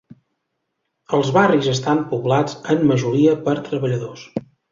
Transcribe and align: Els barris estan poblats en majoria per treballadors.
Els 1.17 1.29
barris 1.35 1.67
estan 1.75 2.01
poblats 2.13 2.57
en 2.75 2.83
majoria 2.93 3.37
per 3.49 3.57
treballadors. 3.71 4.27